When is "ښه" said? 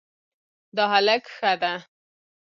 1.35-1.51